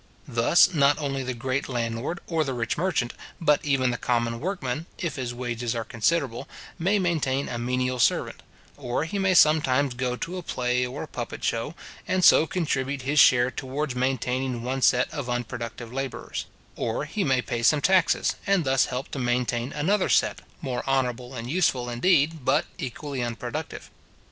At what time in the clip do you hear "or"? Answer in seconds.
2.25-2.43, 8.77-9.03, 10.87-11.03, 16.75-17.05